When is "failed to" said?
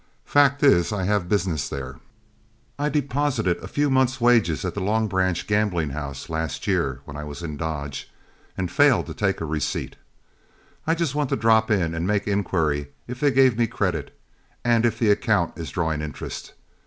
8.71-9.13